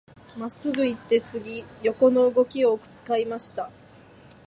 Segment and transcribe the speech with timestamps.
[0.35, 3.69] 真っすぐ行って、次、横の動きを使いました。